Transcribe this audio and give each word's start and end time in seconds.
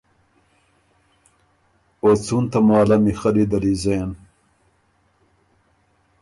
او 2.01 2.11
څُون 2.25 2.43
تماله 2.51 2.97
میخلّي 3.05 3.45
دل 3.51 3.63
دی 3.67 3.73
زېن؟“ 3.81 4.09